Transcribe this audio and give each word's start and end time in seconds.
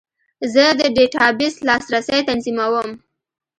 زه 0.53 0.63
د 0.79 0.81
ډیټابیس 0.95 1.55
لاسرسی 1.67 2.19
تنظیموم. 2.29 2.89